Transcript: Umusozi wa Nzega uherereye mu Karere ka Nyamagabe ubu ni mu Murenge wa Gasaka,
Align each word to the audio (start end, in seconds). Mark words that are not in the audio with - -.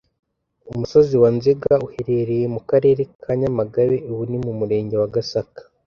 Umusozi 0.71 1.13
wa 1.21 1.29
Nzega 1.37 1.71
uherereye 1.87 2.45
mu 2.55 2.61
Karere 2.69 3.01
ka 3.21 3.31
Nyamagabe 3.39 3.95
ubu 4.11 4.23
ni 4.29 4.37
mu 4.45 4.51
Murenge 4.59 4.95
wa 5.01 5.09
Gasaka, 5.15 5.61